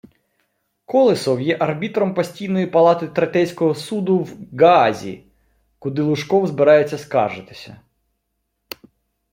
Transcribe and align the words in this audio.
Колесов 0.85 1.41
є 1.41 1.57
арбітром 1.59 2.13
Постійної 2.13 2.67
палати 2.67 3.07
Третейського 3.07 3.75
суду 3.75 4.19
в 4.19 4.37
Гаазі, 4.59 5.23
куди 5.79 6.01
Лужков 6.01 6.47
збирається 6.47 6.97
скаржитися 6.97 7.81